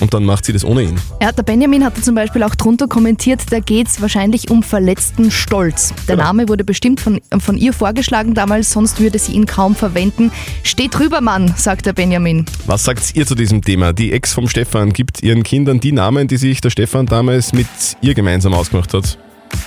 und 0.00 0.14
dann 0.14 0.24
macht 0.24 0.44
sie 0.44 0.52
das 0.52 0.64
ohne 0.64 0.82
ihn. 0.82 0.96
Ja, 1.20 1.32
der 1.32 1.42
Benjamin 1.42 1.84
hatte 1.84 2.00
zum 2.02 2.14
Beispiel 2.14 2.42
auch 2.42 2.54
drunter 2.54 2.88
kommentiert, 2.88 3.40
da 3.50 3.60
geht 3.60 3.88
es 3.88 4.00
wahrscheinlich 4.00 4.50
um 4.50 4.62
verletzten 4.62 5.30
Stolz. 5.30 5.92
Der 6.08 6.16
Genau. 6.16 6.28
Name 6.28 6.48
wurde 6.48 6.64
bestimmt 6.64 7.00
von, 7.00 7.20
von 7.38 7.56
ihr 7.56 7.72
vorgeschlagen 7.72 8.34
damals, 8.34 8.70
sonst 8.72 9.00
würde 9.00 9.18
sie 9.18 9.32
ihn 9.32 9.46
kaum 9.46 9.74
verwenden. 9.74 10.30
Steht 10.62 10.98
drüber, 10.98 11.20
Mann, 11.20 11.54
sagt 11.56 11.86
der 11.86 11.92
Benjamin. 11.92 12.46
Was 12.66 12.84
sagt 12.84 13.14
ihr 13.14 13.26
zu 13.26 13.34
diesem 13.34 13.62
Thema? 13.62 13.92
Die 13.92 14.12
Ex 14.12 14.32
vom 14.32 14.48
Stefan 14.48 14.92
gibt 14.92 15.22
ihren 15.22 15.42
Kindern 15.42 15.80
die 15.80 15.92
Namen, 15.92 16.28
die 16.28 16.36
sich 16.36 16.60
der 16.60 16.70
Stefan 16.70 17.06
damals 17.06 17.52
mit 17.52 17.66
ihr 18.00 18.14
gemeinsam 18.14 18.54
ausgemacht 18.54 18.92
hat. 18.94 19.18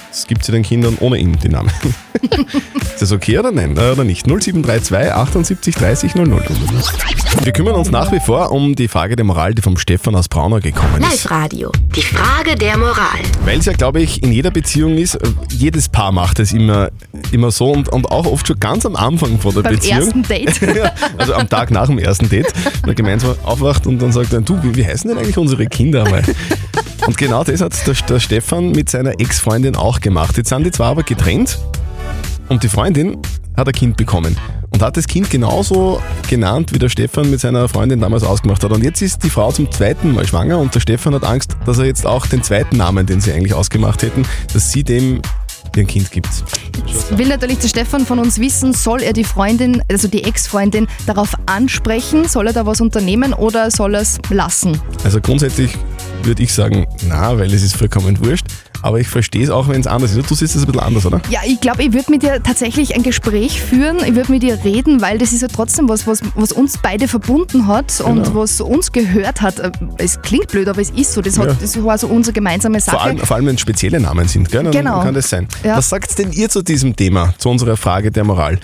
Das 0.09 0.25
gibt 0.25 0.43
sie 0.43 0.51
den 0.51 0.63
Kindern 0.63 0.97
ohne 0.99 1.17
ihn, 1.19 1.37
die 1.37 1.49
Namen. 1.49 1.69
ist 2.91 3.01
das 3.01 3.11
okay 3.11 3.37
oder 3.37 3.51
nein? 3.51 3.77
Äh, 3.77 3.91
Oder 3.91 4.03
nicht? 4.03 4.25
0732 4.25 5.13
78 5.13 5.75
30 5.75 6.15
00. 6.15 6.43
Wir 7.43 7.51
kümmern 7.51 7.75
uns 7.75 7.91
nach 7.91 8.11
wie 8.11 8.19
vor 8.19 8.51
um 8.51 8.73
die 8.73 8.87
Frage 8.87 9.15
der 9.15 9.25
Moral, 9.25 9.53
die 9.53 9.61
vom 9.61 9.77
Stefan 9.77 10.15
aus 10.15 10.27
Braunau 10.27 10.59
gekommen 10.59 11.03
ist. 11.03 11.23
Live-Radio. 11.25 11.71
Die 11.95 12.01
Frage 12.01 12.55
der 12.55 12.77
Moral. 12.77 13.19
Weil 13.45 13.59
es 13.59 13.65
ja, 13.65 13.73
glaube 13.73 14.01
ich, 14.01 14.23
in 14.23 14.31
jeder 14.31 14.49
Beziehung 14.49 14.97
ist, 14.97 15.15
äh, 15.15 15.27
jedes 15.51 15.87
Paar 15.87 16.11
macht 16.11 16.39
es 16.39 16.51
immer, 16.51 16.89
immer 17.31 17.51
so 17.51 17.71
und, 17.71 17.87
und 17.89 18.09
auch 18.09 18.25
oft 18.25 18.47
schon 18.47 18.59
ganz 18.59 18.87
am 18.87 18.95
Anfang 18.95 19.39
von 19.39 19.53
der 19.53 19.61
Beim 19.61 19.75
Beziehung. 19.75 19.99
ersten 19.99 20.23
Date. 20.27 20.59
Also 21.19 21.35
am 21.35 21.47
Tag 21.47 21.69
nach 21.69 21.85
dem 21.85 21.99
ersten 21.99 22.27
Date, 22.27 22.47
wenn 22.81 22.89
er 22.89 22.95
gemeinsam 22.95 23.35
aufwacht 23.43 23.85
und 23.85 24.01
dann 24.01 24.11
sagt 24.11 24.33
er, 24.33 24.41
du, 24.41 24.57
wie, 24.63 24.75
wie 24.75 24.85
heißen 24.85 25.07
denn 25.09 25.19
eigentlich 25.19 25.37
unsere 25.37 25.67
Kinder 25.67 26.05
einmal? 26.05 26.23
Und 27.07 27.17
genau 27.17 27.45
das 27.45 27.61
hat 27.61 27.73
der, 27.87 27.93
der 27.93 28.19
Stefan 28.19 28.71
mit 28.73 28.89
seiner 28.89 29.19
Ex-Freundin 29.19 29.77
auch 29.77 30.01
gemacht. 30.01 30.35
Jetzt 30.35 30.49
sind 30.49 30.65
die 30.65 30.71
zwar 30.71 30.89
aber 30.89 31.03
getrennt 31.03 31.57
und 32.49 32.63
die 32.63 32.67
Freundin 32.67 33.17
hat 33.55 33.65
ein 33.65 33.73
Kind 33.73 33.95
bekommen 33.95 34.37
und 34.71 34.81
hat 34.81 34.97
das 34.97 35.07
Kind 35.07 35.29
genauso 35.29 36.01
genannt, 36.29 36.73
wie 36.73 36.79
der 36.79 36.89
Stefan 36.89 37.31
mit 37.31 37.39
seiner 37.39 37.69
Freundin 37.69 38.01
damals 38.01 38.23
ausgemacht 38.23 38.61
hat. 38.61 38.71
Und 38.73 38.83
jetzt 38.83 39.01
ist 39.01 39.23
die 39.23 39.29
Frau 39.29 39.53
zum 39.53 39.71
zweiten 39.71 40.13
Mal 40.13 40.27
schwanger 40.27 40.59
und 40.59 40.75
der 40.75 40.81
Stefan 40.81 41.15
hat 41.15 41.23
Angst, 41.23 41.55
dass 41.65 41.77
er 41.77 41.85
jetzt 41.85 42.05
auch 42.05 42.27
den 42.27 42.43
zweiten 42.43 42.75
Namen, 42.75 43.05
den 43.05 43.21
sie 43.21 43.31
eigentlich 43.31 43.53
ausgemacht 43.53 44.03
hätten, 44.03 44.25
dass 44.53 44.73
sie 44.73 44.83
dem 44.83 45.21
ihr 45.77 45.85
Kind 45.85 46.11
gibt. 46.11 46.27
Will 47.11 47.27
natürlich 47.27 47.59
der 47.59 47.67
Stefan 47.67 48.05
von 48.05 48.19
uns 48.19 48.39
wissen, 48.39 48.73
soll 48.73 49.01
er 49.01 49.13
die 49.13 49.23
Freundin, 49.23 49.83
also 49.89 50.07
die 50.07 50.23
Ex-Freundin, 50.23 50.87
darauf 51.05 51.35
ansprechen? 51.45 52.27
Soll 52.27 52.47
er 52.47 52.53
da 52.53 52.65
was 52.65 52.81
unternehmen 52.81 53.33
oder 53.33 53.71
soll 53.71 53.95
er 53.95 54.01
es 54.01 54.19
lassen? 54.29 54.81
Also 55.03 55.21
grundsätzlich 55.21 55.77
würde 56.27 56.43
ich 56.43 56.53
sagen, 56.53 56.85
na, 57.07 57.37
weil 57.37 57.53
es 57.53 57.63
ist 57.63 57.75
vollkommen 57.75 58.23
wurscht. 58.23 58.45
Aber 58.81 58.99
ich 58.99 59.07
verstehe 59.07 59.43
es 59.43 59.49
auch, 59.49 59.67
wenn 59.67 59.81
es 59.81 59.87
anders 59.87 60.15
ist. 60.15 60.29
Du 60.29 60.35
siehst 60.35 60.55
es 60.55 60.63
ein 60.63 60.65
bisschen 60.67 60.81
anders, 60.81 61.05
oder? 61.05 61.19
Ja, 61.29 61.39
ich 61.45 61.59
glaube, 61.61 61.83
ich 61.83 61.93
würde 61.93 62.11
mit 62.11 62.23
dir 62.23 62.41
tatsächlich 62.43 62.95
ein 62.95 63.03
Gespräch 63.03 63.61
führen. 63.61 63.97
Ich 64.05 64.15
würde 64.15 64.31
mit 64.31 64.43
dir 64.43 64.59
reden, 64.63 65.01
weil 65.01 65.17
das 65.17 65.33
ist 65.33 65.41
ja 65.41 65.47
trotzdem 65.47 65.89
was, 65.89 66.07
was, 66.07 66.21
was 66.35 66.51
uns 66.51 66.77
beide 66.77 67.07
verbunden 67.07 67.67
hat 67.67 68.01
und 68.01 68.23
Genau. 68.23 68.35
was 68.35 68.61
uns 68.61 68.91
gehört 68.91 69.41
hat. 69.41 69.59
Äh, 69.59 69.71
Es 69.97 70.21
klingt 70.21 70.47
blöd, 70.49 70.67
aber 70.67 70.81
es 70.81 70.91
ist 70.91 71.13
so. 71.13 71.21
Das, 71.21 71.37
hat, 71.37 71.47
Ja. 71.47 71.57
das 71.59 71.83
war 71.83 71.97
so 71.97 72.07
unsere 72.07 72.33
gemeinsame 72.33 72.79
Sache. 72.79 72.97
Vor 72.97 73.05
allem, 73.05 73.17
vor 73.19 73.35
allem, 73.35 73.45
wenn 73.47 73.55
es 73.55 73.61
spezielle 73.61 73.99
Namen 73.99 74.27
sind, 74.27 74.49
gell? 74.51 74.63
Dann 74.63 74.71
Genau. 74.71 75.01
kann 75.01 75.13
das 75.13 75.29
sein. 75.29 75.47
Ja. 75.63 75.77
Was 75.77 75.89
sagt 75.89 76.17
denn 76.19 76.31
ihr 76.31 76.49
zu 76.49 76.61
diesem 76.61 76.95
Thema, 76.95 77.33
zu 77.37 77.49
unserer 77.49 77.77
Frage 77.77 78.11
der 78.11 78.23
Moral? 78.23 78.59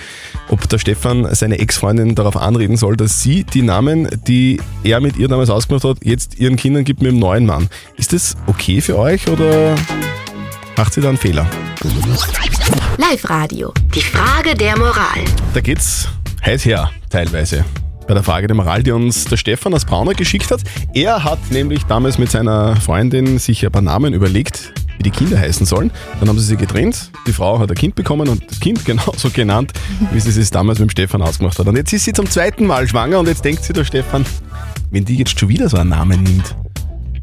Ob 0.49 0.67
der 0.69 0.77
Stefan 0.77 1.27
seine 1.33 1.59
Ex-Freundin 1.59 2.15
darauf 2.15 2.37
anreden 2.37 2.77
soll, 2.77 2.95
dass 2.97 3.21
sie 3.21 3.43
die 3.43 3.61
Namen, 3.61 4.07
die 4.27 4.59
er 4.83 4.99
mit 5.01 5.17
ihr 5.17 5.27
damals 5.27 5.49
ausgemacht 5.49 5.83
hat, 5.83 5.97
jetzt 6.03 6.39
ihren 6.39 6.55
Kindern 6.55 6.83
gibt 6.83 7.01
mit 7.01 7.11
dem 7.11 7.19
neuen 7.19 7.45
Mann. 7.45 7.67
Ist 7.97 8.13
das 8.13 8.35
okay 8.47 8.81
für 8.81 8.97
euch 8.97 9.27
oder 9.27 9.75
macht 10.77 10.93
sie 10.93 11.01
da 11.01 11.09
einen 11.09 11.17
Fehler? 11.17 11.47
Live-Radio. 12.97 13.73
Die 13.93 14.01
Frage 14.01 14.55
der 14.55 14.77
Moral. 14.77 15.23
Da 15.53 15.61
geht's 15.61 16.07
heiß 16.45 16.65
her, 16.65 16.89
teilweise. 17.09 17.65
Bei 18.07 18.13
der 18.13 18.23
Frage 18.23 18.47
der 18.47 18.55
Moral, 18.55 18.83
die 18.83 18.91
uns 18.91 19.25
der 19.25 19.37
Stefan 19.37 19.73
aus 19.73 19.85
Braunau 19.85 20.11
geschickt 20.11 20.51
hat. 20.51 20.61
Er 20.93 21.23
hat 21.23 21.39
nämlich 21.51 21.83
damals 21.83 22.17
mit 22.17 22.31
seiner 22.31 22.75
Freundin 22.75 23.39
sich 23.39 23.65
ein 23.65 23.71
paar 23.71 23.81
Namen 23.81 24.13
überlegt, 24.13 24.73
wie 24.97 25.03
die 25.03 25.11
Kinder 25.11 25.39
heißen 25.39 25.65
sollen. 25.65 25.89
Dann 26.19 26.27
haben 26.27 26.39
sie 26.39 26.45
sich 26.45 26.57
getrennt. 26.57 27.11
Die 27.27 27.33
Frau 27.33 27.59
hat 27.59 27.69
ein 27.69 27.75
Kind 27.75 27.95
bekommen 27.95 28.27
und 28.27 28.49
das 28.49 28.59
Kind 28.59 28.83
genauso 28.85 29.29
genannt, 29.29 29.71
wie 30.11 30.19
sie 30.19 30.39
es 30.39 30.51
damals 30.51 30.79
mit 30.79 30.89
dem 30.89 30.91
Stefan 30.91 31.21
ausgemacht 31.21 31.57
hat. 31.57 31.67
Und 31.67 31.77
jetzt 31.77 31.93
ist 31.93 32.05
sie 32.05 32.13
zum 32.13 32.29
zweiten 32.29 32.65
Mal 32.65 32.87
schwanger 32.87 33.19
und 33.19 33.27
jetzt 33.27 33.45
denkt 33.45 33.63
sich 33.63 33.73
der 33.73 33.85
Stefan, 33.85 34.25
wenn 34.91 35.05
die 35.05 35.15
jetzt 35.15 35.39
schon 35.39 35.49
wieder 35.49 35.69
so 35.69 35.77
einen 35.77 35.89
Namen 35.89 36.23
nimmt, 36.23 36.55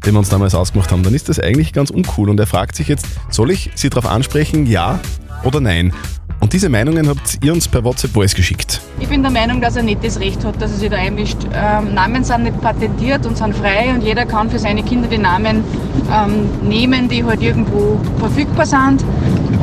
den 0.05 0.13
wir 0.13 0.19
uns 0.19 0.29
damals 0.29 0.55
ausgemacht 0.55 0.91
haben, 0.91 1.03
dann 1.03 1.13
ist 1.13 1.29
das 1.29 1.39
eigentlich 1.39 1.73
ganz 1.73 1.89
uncool. 1.89 2.29
Und 2.29 2.39
er 2.39 2.47
fragt 2.47 2.75
sich 2.75 2.87
jetzt, 2.87 3.05
soll 3.29 3.51
ich 3.51 3.71
sie 3.75 3.89
darauf 3.89 4.09
ansprechen, 4.09 4.65
ja 4.65 4.99
oder 5.43 5.59
nein? 5.59 5.93
Und 6.39 6.53
diese 6.53 6.69
Meinungen 6.69 7.07
habt 7.07 7.37
ihr 7.43 7.53
uns 7.53 7.67
per 7.67 7.83
WhatsApp 7.83 8.11
Voice 8.11 8.33
geschickt. 8.33 8.81
Ich 8.99 9.07
bin 9.07 9.21
der 9.21 9.31
Meinung, 9.31 9.61
dass 9.61 9.75
er 9.75 9.83
nicht 9.83 10.03
das 10.03 10.19
Recht 10.19 10.43
hat, 10.43 10.59
dass 10.59 10.71
er 10.71 10.77
sich 10.77 10.89
da 10.89 10.97
einmischt. 10.97 11.37
Ähm, 11.53 11.93
Namen 11.93 12.23
sind 12.23 12.43
nicht 12.43 12.59
patentiert 12.61 13.27
und 13.27 13.37
sind 13.37 13.55
frei 13.55 13.93
und 13.93 14.01
jeder 14.01 14.25
kann 14.25 14.49
für 14.49 14.57
seine 14.57 14.81
Kinder 14.81 15.07
die 15.07 15.19
Namen 15.19 15.63
ähm, 16.11 16.49
nehmen, 16.67 17.07
die 17.07 17.23
halt 17.23 17.43
irgendwo 17.43 17.99
verfügbar 18.17 18.65
sind. 18.65 19.03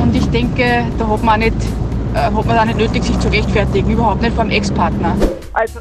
Und 0.01 0.15
ich 0.15 0.25
denke, 0.27 0.85
da 0.97 1.07
hat 1.09 1.21
man, 1.21 1.35
auch 1.35 1.45
nicht, 1.45 1.57
äh, 2.13 2.19
hat 2.19 2.45
man 2.45 2.57
auch 2.57 2.65
nicht 2.65 2.77
nötig, 2.77 3.03
sich 3.03 3.19
zu 3.19 3.27
rechtfertigen, 3.27 3.91
überhaupt 3.91 4.21
nicht 4.21 4.35
vom 4.35 4.49
Ex-Partner. 4.49 5.17
Also 5.51 5.79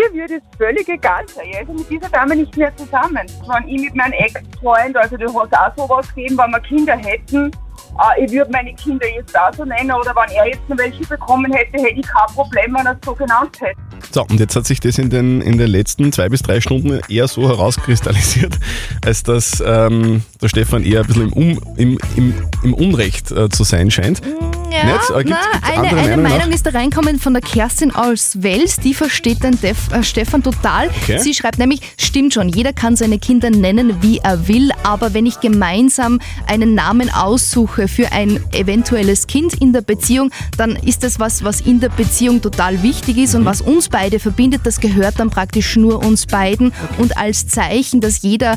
mir 0.00 0.20
würde 0.20 0.36
es 0.36 0.42
völlig 0.56 0.88
egal 0.88 1.28
sein. 1.28 1.46
Ich 1.50 1.58
also 1.58 1.72
mit 1.72 1.90
dieser 1.90 2.08
Dame 2.08 2.36
nicht 2.36 2.56
mehr 2.56 2.74
zusammen. 2.76 3.18
Wenn 3.18 3.68
ich 3.68 3.82
mit 3.82 3.94
meinem 3.94 4.12
Ex-Freund, 4.12 4.96
also 4.96 5.16
du 5.16 5.26
hast 5.40 5.52
auch 5.52 5.76
sowas 5.76 6.08
gegeben, 6.14 6.38
wenn 6.38 6.50
wir 6.50 6.60
Kinder 6.60 6.96
hätten, 6.96 7.50
äh, 7.98 8.24
ich 8.24 8.32
würde 8.32 8.50
meine 8.50 8.74
Kinder 8.74 9.06
jetzt 9.14 9.38
auch 9.38 9.52
so 9.54 9.64
nennen 9.64 9.90
oder 9.90 10.14
wenn 10.14 10.36
er 10.36 10.46
jetzt 10.46 10.68
noch 10.68 10.78
welche 10.78 11.04
bekommen 11.06 11.52
hätte, 11.52 11.78
hätte 11.82 12.00
ich 12.00 12.06
kein 12.06 12.34
Problem, 12.34 12.74
wenn 12.74 12.86
er 12.86 12.92
es 12.92 12.98
so 13.04 13.14
genannt 13.14 13.56
hätte. 13.60 13.80
So, 14.12 14.22
und 14.22 14.40
jetzt 14.40 14.56
hat 14.56 14.66
sich 14.66 14.80
das 14.80 14.98
in 14.98 15.10
den, 15.10 15.40
in 15.40 15.58
den 15.58 15.68
letzten 15.68 16.12
zwei 16.12 16.28
bis 16.28 16.42
drei 16.42 16.60
Stunden 16.60 17.00
eher 17.08 17.28
so 17.28 17.48
herauskristallisiert, 17.48 18.58
als 19.04 19.22
dass 19.22 19.62
ähm, 19.64 20.22
der 20.40 20.48
Stefan 20.48 20.84
eher 20.84 21.00
ein 21.00 21.06
bisschen 21.06 21.32
im, 21.32 21.32
um, 21.32 21.76
im, 21.76 21.98
im, 22.16 22.34
im 22.62 22.74
Unrecht 22.74 23.30
äh, 23.30 23.48
zu 23.48 23.64
sein 23.64 23.90
scheint. 23.90 24.22
Ja, 24.70 24.84
Nicht? 24.84 25.10
Äh, 25.10 25.24
na, 25.26 25.38
eine, 25.62 25.88
eine 25.96 26.16
Meinung 26.16 26.52
ist 26.52 26.64
da 26.66 26.70
reinkommen 26.70 27.18
von 27.18 27.32
der 27.34 27.42
Kerstin 27.42 27.94
aus 27.94 28.42
Wels, 28.42 28.76
die 28.76 28.94
versteht 28.94 29.42
den 29.42 29.60
Def, 29.60 29.92
äh, 29.92 30.02
Stefan 30.02 30.42
total. 30.42 30.88
Okay. 31.02 31.18
Sie 31.18 31.34
schreibt 31.34 31.58
nämlich, 31.58 31.80
stimmt 31.98 32.34
schon, 32.34 32.48
jeder 32.48 32.72
kann 32.72 32.96
seine 32.96 33.18
Kinder 33.18 33.50
nennen, 33.50 34.02
wie 34.02 34.18
er 34.18 34.46
will, 34.48 34.70
aber 34.84 35.12
wenn 35.14 35.26
ich 35.26 35.40
gemeinsam 35.40 36.20
einen 36.46 36.74
Namen 36.74 37.12
aussuche 37.12 37.88
für 37.88 38.12
ein 38.12 38.40
eventuelles 38.52 39.26
Kind 39.26 39.54
in 39.54 39.72
der 39.72 39.82
Beziehung, 39.82 40.30
dann 40.56 40.76
ist 40.76 41.02
das 41.02 41.18
was, 41.18 41.42
was 41.44 41.60
in 41.60 41.80
der 41.80 41.88
Beziehung 41.88 42.40
total 42.40 42.82
wichtig 42.82 43.18
ist 43.18 43.34
Mhm. 43.34 43.40
und 43.40 43.44
was 43.46 43.60
uns 43.60 43.88
beide 43.88 44.18
verbindet, 44.20 44.62
das 44.64 44.80
gehört 44.80 45.18
dann 45.18 45.30
praktisch 45.30 45.76
nur 45.76 46.04
uns 46.04 46.26
beiden 46.26 46.72
und 46.98 47.16
als 47.16 47.46
Zeichen, 47.48 48.00
dass 48.00 48.22
jeder 48.22 48.56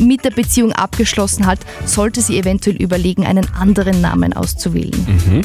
mit 0.00 0.24
der 0.24 0.30
Beziehung 0.30 0.72
abgeschlossen 0.72 1.46
hat, 1.46 1.60
sollte 1.84 2.20
sie 2.20 2.38
eventuell 2.38 2.76
überlegen, 2.76 3.24
einen 3.24 3.46
anderen 3.54 4.00
Namen 4.00 4.32
auszuwählen. 4.32 5.44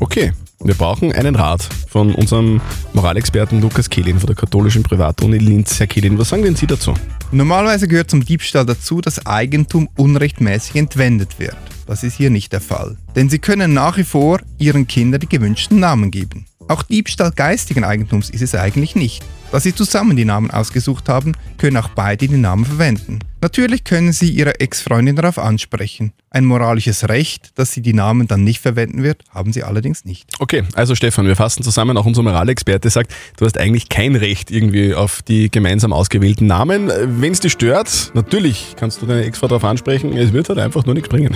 Okay, 0.00 0.32
wir 0.64 0.74
brauchen 0.74 1.12
einen 1.12 1.36
Rat 1.36 1.62
von 1.88 2.14
unserem 2.14 2.60
Moralexperten 2.92 3.60
Lukas 3.60 3.88
Kehlin 3.88 4.18
von 4.18 4.26
der 4.26 4.36
katholischen 4.36 4.82
Privatuni 4.82 5.38
Linz. 5.38 5.78
Herr 5.78 5.86
Kehlin, 5.86 6.18
was 6.18 6.30
sagen 6.30 6.42
denn 6.42 6.56
Sie 6.56 6.66
dazu? 6.66 6.94
Normalerweise 7.30 7.86
gehört 7.86 8.10
zum 8.10 8.24
Diebstahl 8.24 8.66
dazu, 8.66 9.00
dass 9.00 9.24
Eigentum 9.24 9.88
unrechtmäßig 9.96 10.76
entwendet 10.76 11.38
wird. 11.38 11.56
Das 11.86 12.02
ist 12.02 12.16
hier 12.16 12.30
nicht 12.30 12.52
der 12.52 12.60
Fall. 12.60 12.96
Denn 13.14 13.30
Sie 13.30 13.38
können 13.38 13.72
nach 13.72 13.96
wie 13.98 14.04
vor 14.04 14.40
Ihren 14.58 14.86
Kindern 14.88 15.20
die 15.20 15.28
gewünschten 15.28 15.78
Namen 15.78 16.10
geben. 16.10 16.46
Auch 16.68 16.82
Diebstahl 16.82 17.32
geistigen 17.32 17.82
Eigentums 17.84 18.30
ist 18.30 18.42
es 18.42 18.54
eigentlich 18.54 18.94
nicht. 18.94 19.24
Da 19.50 19.58
Sie 19.58 19.74
zusammen 19.74 20.14
die 20.16 20.26
Namen 20.26 20.50
ausgesucht 20.50 21.08
haben, 21.08 21.32
können 21.56 21.78
auch 21.78 21.88
beide 21.88 22.28
die 22.28 22.36
Namen 22.36 22.66
verwenden. 22.66 23.20
Natürlich 23.40 23.84
können 23.84 24.12
Sie 24.12 24.28
Ihre 24.30 24.60
Ex-Freundin 24.60 25.16
darauf 25.16 25.38
ansprechen. 25.38 26.12
Ein 26.30 26.44
moralisches 26.44 27.08
Recht, 27.08 27.52
dass 27.58 27.72
sie 27.72 27.80
die 27.80 27.94
Namen 27.94 28.28
dann 28.28 28.44
nicht 28.44 28.60
verwenden 28.60 29.02
wird, 29.02 29.22
haben 29.32 29.54
Sie 29.54 29.62
allerdings 29.64 30.04
nicht. 30.04 30.26
Okay, 30.40 30.64
also 30.74 30.94
Stefan, 30.94 31.24
wir 31.26 31.36
fassen 31.36 31.62
zusammen. 31.62 31.96
Auch 31.96 32.04
unser 32.04 32.22
Moralexperte 32.22 32.90
sagt, 32.90 33.14
du 33.38 33.46
hast 33.46 33.56
eigentlich 33.56 33.88
kein 33.88 34.14
Recht 34.14 34.50
irgendwie 34.50 34.94
auf 34.94 35.22
die 35.22 35.50
gemeinsam 35.50 35.94
ausgewählten 35.94 36.46
Namen. 36.46 36.90
Wenn 37.20 37.32
es 37.32 37.40
dich 37.40 37.52
stört, 37.52 38.10
natürlich 38.12 38.74
kannst 38.76 39.00
du 39.00 39.06
deine 39.06 39.24
Ex-Frau 39.24 39.48
darauf 39.48 39.64
ansprechen. 39.64 40.14
Es 40.14 40.34
wird 40.34 40.50
halt 40.50 40.58
einfach 40.58 40.84
nur 40.84 40.94
nichts 40.94 41.08
bringen. 41.08 41.34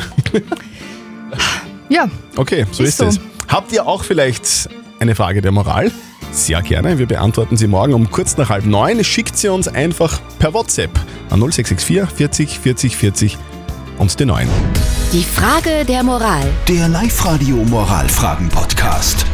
Ja, 1.89 2.11
Okay, 2.37 2.67
so 2.71 2.83
ist, 2.83 2.91
Ist 2.91 2.97
so. 2.99 3.05
es. 3.07 3.21
Habt 3.49 3.73
ihr 3.73 3.87
auch 3.87 4.05
vielleicht 4.05 4.69
eine 5.03 5.15
Frage 5.17 5.43
der 5.43 5.51
Moral? 5.51 5.91
Sehr 6.31 6.63
gerne. 6.63 6.99
Wir 6.99 7.07
beantworten 7.07 7.57
sie 7.57 7.67
morgen 7.67 7.93
um 7.93 8.11
kurz 8.11 8.37
nach 8.37 8.51
halb 8.51 8.65
neun. 8.65 9.03
Schickt 9.03 9.37
sie 9.37 9.49
uns 9.49 9.67
einfach 9.69 10.21
per 10.39 10.55
WhatsApp 10.55 10.97
an 11.29 11.41
0664 11.41 12.09
40 12.09 12.59
40 12.59 12.97
40 12.97 13.39
und 13.99 14.19
die 14.19 14.25
9. 14.25 14.49
Die 15.13 15.25
Frage 15.25 15.85
der 15.85 16.05
Moral. 16.05 16.45
Der 16.69 16.89
Live-Radio 16.89 17.57
Moralfragen-Podcast. 17.57 19.27